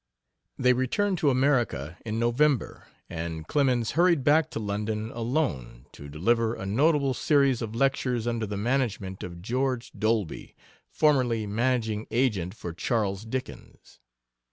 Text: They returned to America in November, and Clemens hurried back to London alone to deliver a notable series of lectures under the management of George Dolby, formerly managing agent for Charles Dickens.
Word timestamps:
They 0.57 0.73
returned 0.73 1.19
to 1.19 1.29
America 1.29 1.95
in 2.03 2.17
November, 2.17 2.87
and 3.07 3.45
Clemens 3.47 3.91
hurried 3.91 4.23
back 4.23 4.49
to 4.49 4.59
London 4.59 5.11
alone 5.11 5.85
to 5.91 6.09
deliver 6.09 6.55
a 6.55 6.65
notable 6.65 7.13
series 7.13 7.61
of 7.61 7.75
lectures 7.75 8.25
under 8.25 8.47
the 8.47 8.57
management 8.57 9.21
of 9.21 9.43
George 9.43 9.91
Dolby, 9.91 10.55
formerly 10.89 11.45
managing 11.45 12.07
agent 12.09 12.55
for 12.55 12.73
Charles 12.73 13.25
Dickens. 13.25 13.99